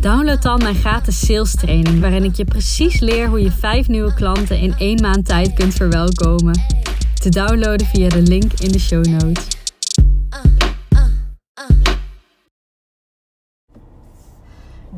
[0.00, 4.14] download dan mijn gratis sales training, waarin ik je precies leer hoe je vijf nieuwe
[4.14, 6.60] klanten in één maand tijd kunt verwelkomen.
[7.14, 9.46] Te downloaden via de link in de show notes.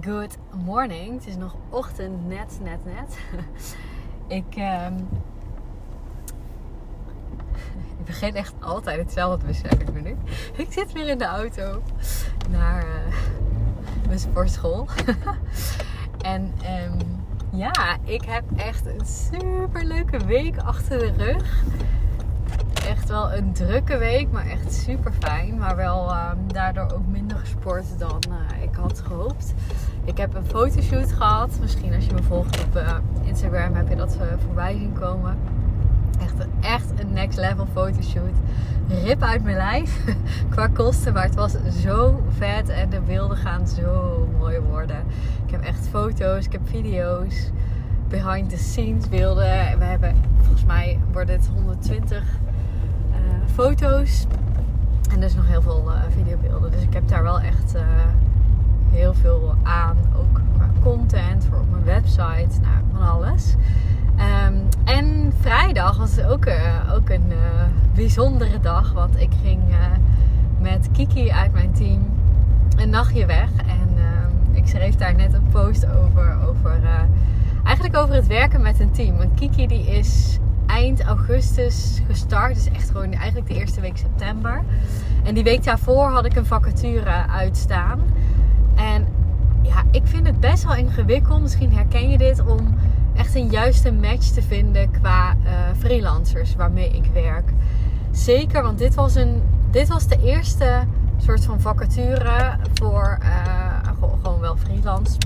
[0.01, 1.15] Good morning.
[1.15, 3.19] Het is nog ochtend, net, net, net.
[4.49, 4.95] ik, ehm,
[7.99, 10.17] ik begin echt altijd hetzelfde, besef ik me nu.
[10.57, 11.83] Ik zit weer in de auto
[12.51, 13.42] naar uh,
[14.07, 14.89] mijn sportschool.
[16.23, 17.23] en um,
[17.53, 21.63] ja, ik heb echt een super leuke week achter de rug.
[22.89, 25.59] Echt wel een drukke week, maar echt super fijn.
[25.59, 29.55] Maar wel um, daardoor ook minder gesport dan uh, ik had gehoopt.
[30.05, 31.59] Ik heb een fotoshoot gehad.
[31.61, 35.37] Misschien als je me volgt op uh, Instagram heb je dat uh, voorbij zien komen.
[36.23, 38.37] Echt, echt een next level fotoshoot.
[38.89, 40.05] Rip uit mijn lijf
[40.51, 41.13] qua kosten.
[41.13, 45.05] Maar het was zo vet en de beelden gaan zo mooi worden.
[45.47, 47.51] Ik heb echt foto's, ik heb video's,
[48.09, 49.79] behind the scenes beelden.
[49.79, 52.23] We hebben, volgens mij worden het 120
[53.11, 53.17] uh,
[53.55, 54.27] foto's.
[55.13, 56.71] En dus nog heel veel uh, videobeelden.
[56.71, 57.83] Dus ik heb daar wel echt uh,
[58.91, 59.97] heel veel aan.
[60.17, 62.61] Ook qua content voor op mijn website.
[62.61, 63.55] Nou, van alles.
[64.23, 67.37] Um, en vrijdag was ook, uh, ook een uh,
[67.95, 68.93] bijzondere dag.
[68.93, 69.77] Want ik ging uh,
[70.61, 72.07] met Kiki uit mijn team
[72.77, 73.51] een nachtje weg.
[73.57, 76.37] En ehm, ik schreef daar net een post over.
[76.49, 76.81] over
[77.65, 79.17] eigenlijk over het werken met een team.
[79.17, 82.55] Want Kiki die is eind augustus gestart.
[82.55, 84.63] Dus echt gewoon eigenlijk de eerste week september.
[85.25, 88.01] En die week daarvoor had ik een vacature uitstaan.
[88.75, 89.07] En
[89.63, 91.41] ja, ik vind het best wel ingewikkeld.
[91.41, 92.75] Misschien herken je dit om
[93.17, 97.51] echt een juiste match te vinden qua uh, freelancers waarmee ik werk.
[98.11, 100.85] Zeker, want dit was, een, dit was de eerste
[101.17, 103.89] soort van vacature voor uh,
[104.23, 105.19] gewoon wel freelance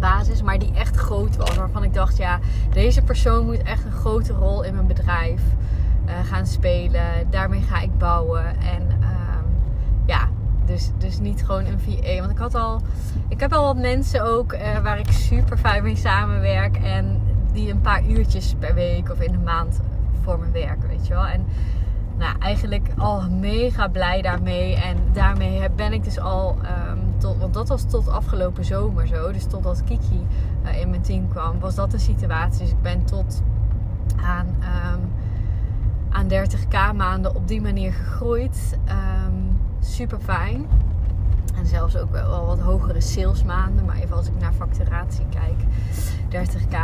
[0.00, 1.56] basis, maar die echt groot was.
[1.56, 2.38] Waarvan ik dacht, ja,
[2.72, 5.40] deze persoon moet echt een grote rol in mijn bedrijf
[6.06, 7.02] uh, gaan spelen.
[7.30, 8.44] Daarmee ga ik bouwen.
[8.46, 8.97] En
[10.78, 12.18] dus, dus niet gewoon een VA.
[12.18, 12.80] Want ik had al.
[13.28, 16.76] Ik heb al wat mensen ook uh, waar ik super fijn mee samenwerk.
[16.76, 17.20] En
[17.52, 19.80] die een paar uurtjes per week of in de maand
[20.22, 20.88] voor me werken.
[20.88, 21.26] Weet je wel.
[21.26, 21.46] En
[22.18, 24.76] nou, eigenlijk al mega blij daarmee.
[24.76, 26.56] En daarmee ben ik dus al.
[26.90, 29.32] Um, tot, want dat was tot afgelopen zomer zo.
[29.32, 30.26] Dus totdat Kiki
[30.64, 32.60] uh, in mijn team kwam, was dat de situatie.
[32.60, 33.42] Dus ik ben tot
[34.16, 34.46] aan.
[34.46, 35.10] Um,
[36.10, 38.78] aan 30k maanden op die manier gegroeid.
[38.88, 39.47] Um,
[39.80, 40.66] super fijn.
[41.58, 43.84] En zelfs ook wel wat hogere salesmaanden.
[43.84, 45.60] Maar even als ik naar facturatie kijk,
[46.30, 46.76] 30k.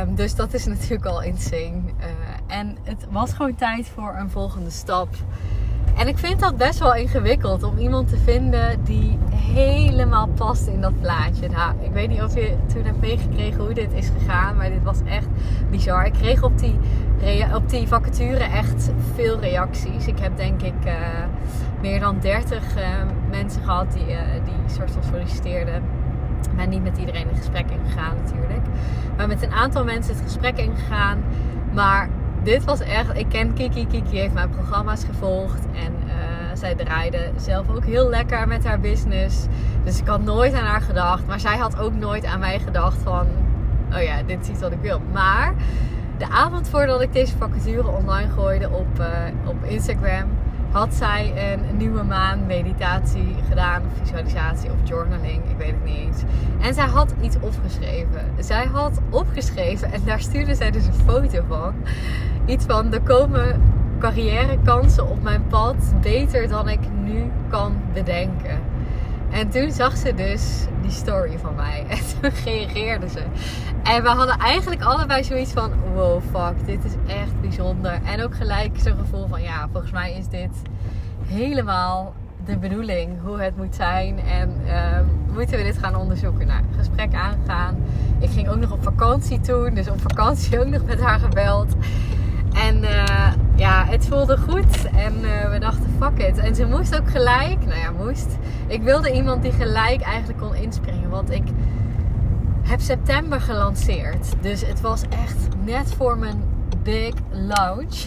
[0.00, 1.82] Um, dus dat is natuurlijk al insane.
[1.98, 5.08] Uh, en het was gewoon tijd voor een volgende stap.
[5.96, 10.80] En ik vind dat best wel ingewikkeld om iemand te vinden die helemaal past in
[10.80, 11.48] dat plaatje.
[11.48, 14.82] Nou, ik weet niet of je toen hebt meegekregen hoe dit is gegaan, maar dit
[14.82, 15.26] was echt
[15.70, 16.06] bizar.
[16.06, 16.76] Ik kreeg op die,
[17.54, 20.06] op die vacature echt veel reacties.
[20.06, 20.92] Ik heb denk ik uh,
[21.84, 22.82] meer dan 30 uh,
[23.30, 25.74] mensen gehad die, uh, die soort van solliciteerden.
[26.50, 28.66] Ik ben niet met iedereen in gesprek ingegaan natuurlijk.
[29.16, 31.24] Maar met een aantal mensen het gesprek ingegaan.
[31.72, 32.08] Maar
[32.42, 33.86] dit was echt, ik ken Kiki.
[33.86, 35.64] Kiki heeft mijn programma's gevolgd.
[35.74, 36.12] En uh,
[36.54, 39.46] zij draaide zelf ook heel lekker met haar business.
[39.84, 41.26] Dus ik had nooit aan haar gedacht.
[41.26, 43.26] Maar zij had ook nooit aan mij gedacht van,
[43.92, 45.00] oh ja, dit is iets wat ik wil.
[45.12, 45.54] Maar
[46.18, 49.04] de avond voordat ik deze vacature online gooide op,
[49.46, 50.28] op Instagram,
[50.74, 56.22] had zij een nieuwe maan meditatie gedaan, visualisatie of journaling, ik weet het niet eens.
[56.60, 58.32] En zij had iets opgeschreven.
[58.38, 61.74] Zij had opgeschreven en daar stuurde zij dus een foto van.
[62.46, 63.62] Iets van, er komen
[63.98, 68.58] carrièrekansen op mijn pad beter dan ik nu kan bedenken.
[69.34, 71.84] En toen zag ze dus die story van mij.
[71.88, 73.22] En toen reageerde ze.
[73.82, 77.98] En we hadden eigenlijk allebei zoiets van: wow, fuck, dit is echt bijzonder.
[78.04, 80.50] En ook gelijk zo'n gevoel van: ja, volgens mij is dit
[81.26, 82.14] helemaal
[82.44, 84.18] de bedoeling, hoe het moet zijn.
[84.18, 86.46] En um, moeten we dit gaan onderzoeken?
[86.46, 87.76] Nou, gesprek aangegaan.
[88.18, 91.74] Ik ging ook nog op vakantie toen, dus op vakantie ook nog met haar gebeld.
[92.54, 94.84] En eh, ja, het voelde goed.
[94.96, 96.38] En eh, we dachten, fuck it.
[96.38, 97.66] En ze moest ook gelijk.
[97.66, 98.36] Nou ja, moest.
[98.66, 101.10] Ik wilde iemand die gelijk eigenlijk kon inspringen.
[101.10, 101.44] Want ik
[102.62, 104.32] heb september gelanceerd.
[104.40, 106.42] Dus het was echt net voor mijn
[106.84, 108.06] big launch.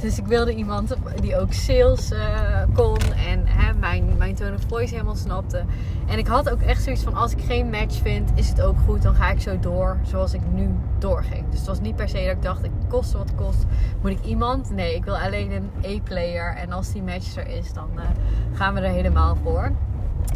[0.00, 4.64] Dus ik wilde iemand die ook sales uh, kon en hè, mijn, mijn tone of
[4.68, 5.64] voice helemaal snapte.
[6.06, 8.76] En ik had ook echt zoiets van: als ik geen match vind, is het ook
[8.86, 9.02] goed.
[9.02, 10.68] Dan ga ik zo door zoals ik nu
[10.98, 11.48] doorging.
[11.48, 13.64] Dus het was niet per se dat ik dacht: ik kost wat kost.
[14.00, 14.70] Moet ik iemand?
[14.70, 16.54] Nee, ik wil alleen een E-player.
[16.56, 18.02] En als die match er is, dan uh,
[18.52, 19.72] gaan we er helemaal voor.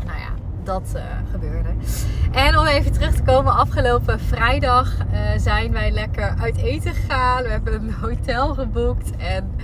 [0.04, 0.30] Nou ja,
[0.62, 1.68] dat uh, gebeurde.
[2.34, 7.42] En om even terug te komen, afgelopen vrijdag uh, zijn wij lekker uit eten gegaan.
[7.42, 9.56] We hebben een hotel geboekt en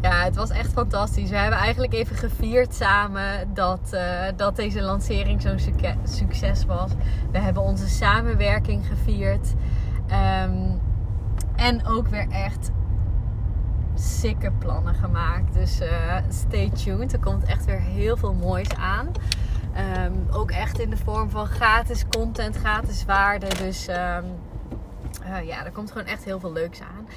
[0.00, 1.30] ja, het was echt fantastisch.
[1.30, 5.58] We hebben eigenlijk even gevierd samen dat, uh, dat deze lancering zo'n
[6.04, 6.90] succes was.
[7.32, 9.54] We hebben onze samenwerking gevierd.
[10.44, 10.80] Um,
[11.56, 12.70] en ook weer echt
[13.94, 15.54] sikke plannen gemaakt.
[15.54, 15.80] Dus
[16.28, 17.12] stay tuned.
[17.12, 19.08] Er komt echt weer heel veel moois aan.
[19.78, 23.46] Um, ook echt in de vorm van gratis content, gratis waarde.
[23.48, 23.94] Dus um,
[25.26, 27.08] uh, ja, er komt gewoon echt heel veel leuks aan.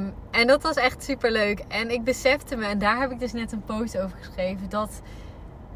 [0.00, 1.64] Um, en dat was echt super leuk.
[1.68, 5.02] En ik besefte me, en daar heb ik dus net een post over geschreven, dat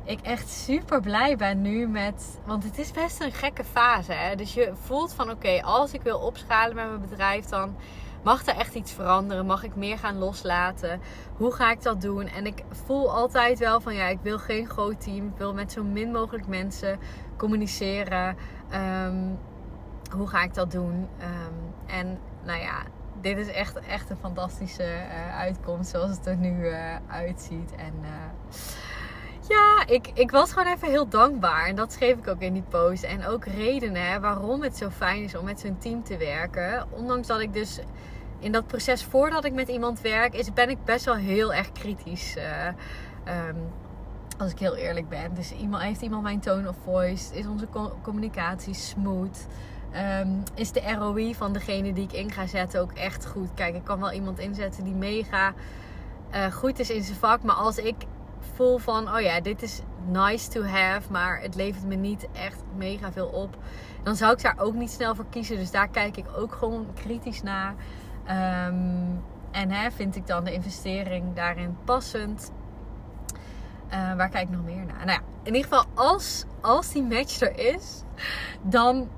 [0.04, 2.38] ik echt super blij ben nu met.
[2.44, 4.12] Want het is best een gekke fase.
[4.12, 4.34] Hè?
[4.34, 7.76] Dus je voelt van oké, als ik wil opschalen met mijn bedrijf, dan
[8.26, 9.46] Mag er echt iets veranderen?
[9.46, 11.00] Mag ik meer gaan loslaten?
[11.37, 12.28] Hoe ga ik dat doen?
[12.28, 15.26] En ik voel altijd wel van ja, ik wil geen groot team.
[15.26, 16.99] Ik wil met zo min mogelijk mensen
[17.37, 18.37] communiceren.
[19.05, 19.38] Um,
[20.17, 21.08] hoe ga ik dat doen?
[21.20, 22.82] Um, en nou ja,
[23.20, 27.75] dit is echt, echt een fantastische uh, uitkomst zoals het er nu uh, uitziet.
[27.76, 28.08] En uh,
[29.49, 31.67] ja, ik, ik was gewoon even heel dankbaar.
[31.67, 33.02] En dat schreef ik ook in die post.
[33.02, 36.87] En ook redenen waarom het zo fijn is om met zo'n team te werken.
[36.90, 37.81] Ondanks dat ik dus
[38.38, 41.73] in dat proces voordat ik met iemand werk, is, ben ik best wel heel erg
[41.73, 42.37] kritisch.
[42.37, 42.67] Uh,
[43.49, 43.56] um,
[44.38, 45.35] als ik heel eerlijk ben.
[45.35, 47.35] Dus iemand, heeft iemand mijn tone of voice?
[47.35, 47.67] Is onze
[48.03, 49.47] communicatie smooth?
[50.21, 53.49] Um, is de ROI van degene die ik in ga zetten ook echt goed?
[53.55, 55.55] Kijk, ik kan wel iemand inzetten die mega
[56.35, 57.43] uh, goed is in zijn vak.
[57.43, 57.94] Maar als ik
[58.55, 62.59] voel van, oh ja, dit is nice to have, maar het levert me niet echt
[62.77, 63.56] mega veel op.
[64.03, 65.56] Dan zou ik daar ook niet snel voor kiezen.
[65.56, 67.75] Dus daar kijk ik ook gewoon kritisch naar.
[68.31, 72.52] Um, en hè, vind ik dan de investering daarin passend?
[73.90, 75.05] Uh, waar kijk ik nog meer naar?
[75.05, 78.02] Nou ja, in ieder geval, als, als die match er is,
[78.62, 79.08] dan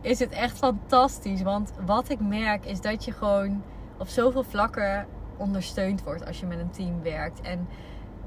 [0.00, 1.42] is het echt fantastisch.
[1.42, 3.62] Want wat ik merk is dat je gewoon
[3.98, 7.40] op zoveel vlakken ondersteund wordt als je met een team werkt.
[7.40, 7.68] En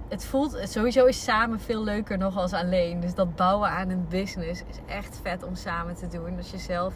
[0.09, 3.00] het voelt, sowieso is samen veel leuker nog als alleen.
[3.00, 6.38] Dus dat bouwen aan een business is echt vet om samen te doen.
[6.38, 6.94] Als je zelf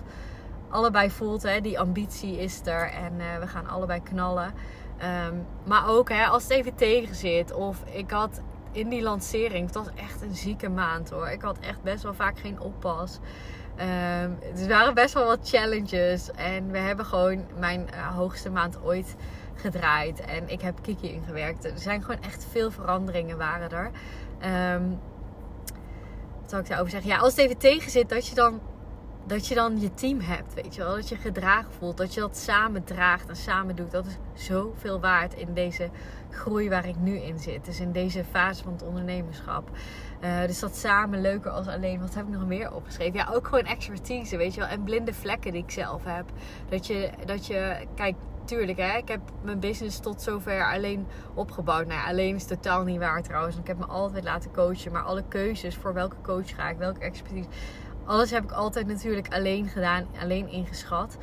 [0.72, 4.54] allebei voelt, hè, die ambitie is er en uh, we gaan allebei knallen.
[5.28, 8.42] Um, maar ook hè, als het even tegen zit of ik had
[8.72, 11.28] in die lancering, het was echt een zieke maand hoor.
[11.28, 13.20] Ik had echt best wel vaak geen oppas.
[13.78, 18.84] Um, er waren best wel wat challenges en we hebben gewoon mijn uh, hoogste maand
[18.84, 19.16] ooit
[19.56, 20.20] gedraaid.
[20.20, 21.66] En ik heb Kiki ingewerkt.
[21.66, 23.92] Er zijn gewoon echt veel veranderingen waren er.
[24.76, 25.00] Um,
[26.42, 27.10] wat zou ik daarover zeggen?
[27.10, 28.60] Ja, als het even tegen zit, dat je dan
[29.26, 30.96] dat je dan je team hebt, weet je wel.
[30.96, 33.92] Dat je gedragen voelt, dat je dat samen draagt en samen doet.
[33.92, 35.90] Dat is zoveel waard in deze
[36.30, 37.66] groei waar ik nu in zit.
[37.66, 39.70] Dus in deze fase van het ondernemerschap.
[40.24, 42.00] Uh, dus dat samen leuker als alleen.
[42.00, 43.14] Wat heb ik nog meer opgeschreven?
[43.14, 44.70] Ja, ook gewoon expertise, weet je wel.
[44.70, 46.26] En blinde vlekken die ik zelf heb.
[46.70, 51.88] Dat je, dat je kijk, tuurlijk, hè, ik heb mijn business tot zover alleen opgebouwd.
[51.88, 53.58] Nou alleen is totaal niet waar trouwens.
[53.58, 54.92] Ik heb me altijd laten coachen.
[54.92, 57.50] Maar alle keuzes voor welke coach ga ik, welke expertise
[58.12, 61.18] alles heb ik altijd natuurlijk alleen gedaan, alleen ingeschat.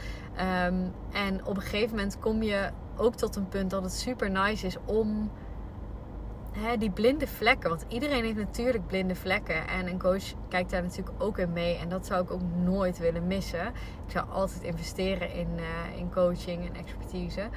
[0.66, 4.30] Um, en op een gegeven moment kom je ook tot een punt dat het super
[4.30, 5.30] nice is om
[6.52, 7.70] hè, die blinde vlekken.
[7.70, 9.68] Want iedereen heeft natuurlijk blinde vlekken.
[9.68, 11.76] En een coach kijkt daar natuurlijk ook in mee.
[11.76, 13.66] En dat zou ik ook nooit willen missen.
[14.06, 17.48] Ik zou altijd investeren in, uh, in coaching en expertise.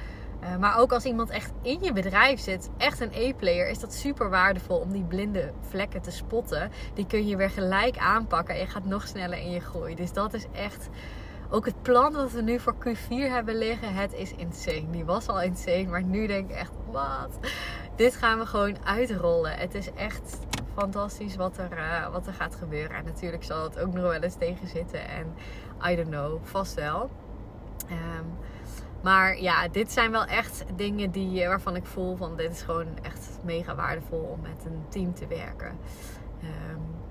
[0.42, 3.94] Uh, maar ook als iemand echt in je bedrijf zit, echt een E-player, is dat
[3.94, 6.70] super waardevol om die blinde vlekken te spotten.
[6.94, 9.94] Die kun je weer gelijk aanpakken en je gaat nog sneller in je groei.
[9.94, 10.88] Dus dat is echt
[11.50, 13.94] ook het plan dat we nu voor Q4 hebben liggen.
[13.94, 14.90] Het is insane.
[14.90, 17.38] Die was al insane, maar nu denk ik echt, wat?
[17.96, 19.52] Dit gaan we gewoon uitrollen.
[19.52, 20.38] Het is echt
[20.74, 22.96] fantastisch wat er, uh, wat er gaat gebeuren.
[22.96, 25.08] En natuurlijk zal het ook nog wel eens tegen zitten.
[25.08, 25.34] En
[25.90, 27.10] I don't know, vast wel.
[27.90, 28.41] Um,
[29.02, 32.62] maar ja, dit zijn wel echt dingen die, eh, waarvan ik voel van dit is
[32.62, 35.78] gewoon echt mega waardevol om met een team te werken.
[36.42, 37.02] Um,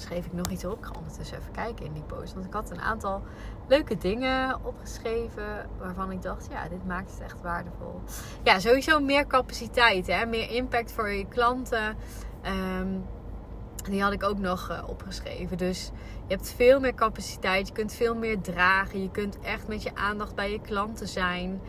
[0.00, 0.78] schreef ik nog iets op.
[0.78, 2.34] Ik ga ondertussen even kijken in die post.
[2.34, 3.22] Want ik had een aantal
[3.68, 8.00] leuke dingen opgeschreven waarvan ik dacht, ja, dit maakt het echt waardevol.
[8.42, 10.26] Ja, sowieso meer capaciteit, hè?
[10.26, 11.96] meer impact voor je klanten.
[12.42, 12.88] Ehm,
[13.84, 15.56] die had ik ook nog uh, opgeschreven.
[15.56, 15.90] Dus
[16.26, 19.94] je hebt veel meer capaciteit, je kunt veel meer dragen, je kunt echt met je
[19.94, 21.60] aandacht bij je klanten zijn.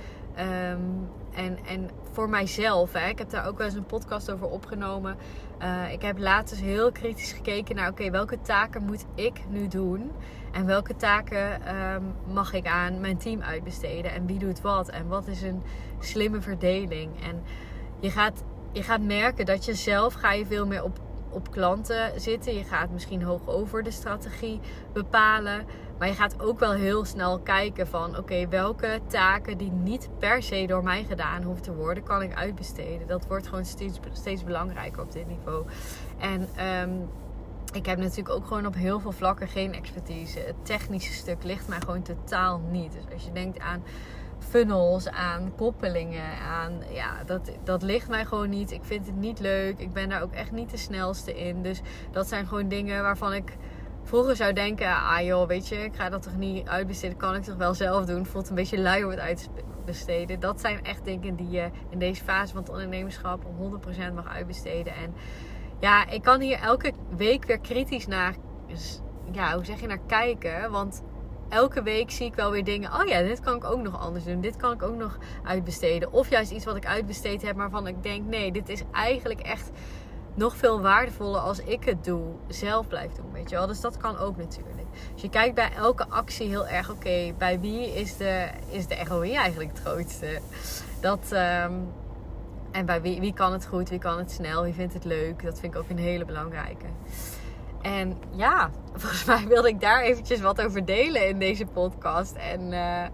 [0.71, 4.47] Um, en, en voor mijzelf, hè, ik heb daar ook wel eens een podcast over
[4.47, 5.17] opgenomen.
[5.61, 10.11] Uh, ik heb laatst heel kritisch gekeken naar: oké, welke taken moet ik nu doen?
[10.51, 14.11] En welke taken um, mag ik aan mijn team uitbesteden?
[14.11, 14.89] En wie doet wat?
[14.89, 15.61] En wat is een
[15.99, 17.23] slimme verdeling?
[17.23, 17.43] En
[17.99, 22.21] je gaat, je gaat merken dat je zelf ga je veel meer op, op klanten
[22.21, 22.55] zitten.
[22.55, 24.59] Je gaat misschien hoog over de strategie
[24.93, 25.65] bepalen.
[25.97, 30.43] Maar je gaat ook wel heel snel kijken van oké, welke taken die niet per
[30.43, 33.07] se door mij gedaan hoeven te worden, kan ik uitbesteden.
[33.07, 35.65] Dat wordt gewoon steeds, steeds belangrijker op dit niveau.
[36.17, 36.47] En
[36.81, 37.09] um,
[37.73, 40.39] ik heb natuurlijk ook gewoon op heel veel vlakken geen expertise.
[40.39, 42.91] Het technische stuk ligt mij gewoon totaal niet.
[42.91, 43.83] Dus als je denkt aan
[44.39, 48.71] funnels, aan koppelingen, aan ja, dat, dat ligt mij gewoon niet.
[48.71, 49.79] Ik vind het niet leuk.
[49.79, 51.63] Ik ben daar ook echt niet de snelste in.
[51.63, 51.81] Dus
[52.11, 53.57] dat zijn gewoon dingen waarvan ik
[54.03, 57.17] vroeger zou denken, ah joh, weet je, ik ga dat toch niet uitbesteden.
[57.17, 58.25] Kan ik toch wel zelf doen.
[58.25, 60.39] Voelt een beetje lui om het uitbesteden.
[60.39, 64.93] Dat zijn echt dingen die je in deze fase van het ondernemerschap 100% mag uitbesteden.
[64.93, 65.13] En
[65.79, 68.35] ja, ik kan hier elke week weer kritisch naar,
[69.31, 70.71] ja, hoe zeg je, naar kijken.
[70.71, 71.03] Want
[71.49, 72.93] elke week zie ik wel weer dingen.
[72.93, 74.41] Oh ja, dit kan ik ook nog anders doen.
[74.41, 76.11] Dit kan ik ook nog uitbesteden.
[76.11, 79.39] Of juist iets wat ik uitbesteed heb, maar van ik denk, nee, dit is eigenlijk
[79.39, 79.71] echt
[80.33, 83.67] nog veel waardevoller als ik het doe, zelf blijf doen, weet je wel.
[83.67, 84.87] Dus dat kan ook natuurlijk.
[85.13, 89.03] Dus je kijkt bij elke actie heel erg, oké, bij wie is de, is de
[89.07, 90.39] ROI eigenlijk het grootste?
[91.01, 91.87] Dat, um,
[92.71, 95.43] en bij wie, wie kan het goed, wie kan het snel, wie vindt het leuk?
[95.43, 96.85] Dat vind ik ook een hele belangrijke.
[97.81, 98.69] En ja,
[99.01, 102.35] volgens mij wilde ik daar eventjes wat over delen in deze podcast.
[102.35, 103.05] En uh,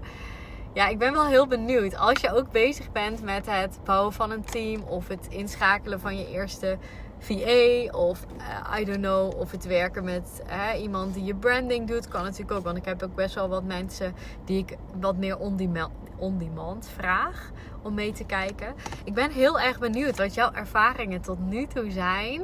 [0.74, 1.98] ja, ik ben wel heel benieuwd.
[1.98, 6.18] Als je ook bezig bent met het bouwen van een team of het inschakelen van
[6.18, 6.78] je eerste
[7.20, 11.88] VA of uh, I don't know of het werken met uh, iemand die je branding
[11.88, 14.14] doet kan natuurlijk ook want ik heb ook best wel wat mensen
[14.46, 18.74] die ik wat meer on demand, on demand vraag om mee te kijken.
[19.04, 22.42] Ik ben heel erg benieuwd wat jouw ervaringen tot nu toe zijn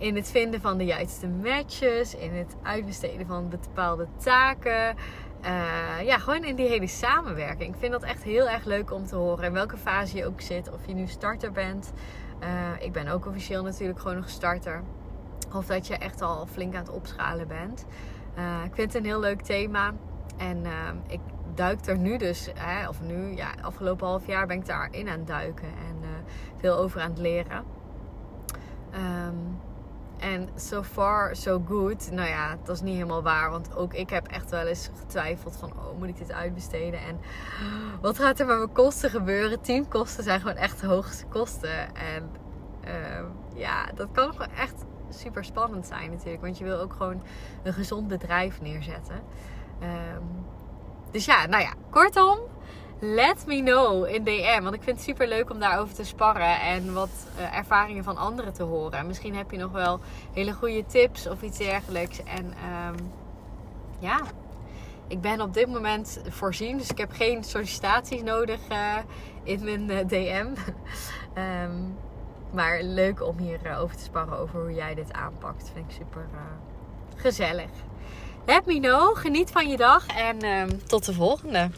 [0.00, 4.96] in het vinden van de juiste matches, in het uitbesteden van bepaalde taken.
[5.42, 7.74] Uh, ja, gewoon in die hele samenwerking.
[7.74, 9.44] Ik vind dat echt heel erg leuk om te horen.
[9.44, 10.70] In welke fase je ook zit.
[10.72, 11.92] Of je nu starter bent.
[12.42, 14.82] Uh, ik ben ook officieel natuurlijk gewoon nog starter.
[15.54, 17.86] Of dat je echt al flink aan het opschalen bent.
[18.38, 19.92] Uh, ik vind het een heel leuk thema.
[20.36, 20.62] En
[21.06, 21.20] ik
[21.54, 25.18] duik er nu dus, hè, of nu, ja, afgelopen half jaar ben ik daarin aan
[25.18, 25.68] het duiken.
[25.68, 25.96] En
[26.56, 27.64] veel over aan het leren.
[28.94, 29.60] Um,
[30.20, 32.10] en so far, so good.
[32.10, 33.50] Nou ja, dat is niet helemaal waar.
[33.50, 35.72] Want ook ik heb echt wel eens getwijfeld van...
[35.72, 37.00] Oh, moet ik dit uitbesteden?
[37.00, 37.20] En
[38.00, 39.60] wat gaat er met mijn kosten gebeuren?
[39.60, 41.94] Teamkosten zijn gewoon echt de hoogste kosten.
[41.94, 42.30] En
[42.84, 43.24] uh,
[43.54, 46.42] ja, dat kan gewoon echt super spannend zijn natuurlijk.
[46.42, 47.22] Want je wil ook gewoon
[47.62, 49.20] een gezond bedrijf neerzetten.
[49.82, 50.44] Um,
[51.10, 52.38] dus ja, nou ja, kortom
[53.00, 54.62] let me know in DM.
[54.62, 58.16] Want ik vind het super leuk om daarover te sparren en wat uh, ervaringen van
[58.16, 59.06] anderen te horen.
[59.06, 60.00] Misschien heb je nog wel
[60.32, 62.22] hele goede tips of iets dergelijks.
[62.22, 63.12] En um,
[63.98, 64.20] ja,
[65.06, 66.78] ik ben op dit moment voorzien.
[66.78, 68.96] Dus ik heb geen sollicitaties nodig uh,
[69.42, 70.46] in mijn uh, DM.
[71.64, 71.96] um,
[72.52, 75.70] maar leuk om hierover over te sparren over hoe jij dit aanpakt.
[75.74, 76.28] Vind ik super
[77.16, 77.70] gezellig.
[78.46, 79.16] Let me know.
[79.16, 81.70] Geniet van je dag en um, tot de volgende.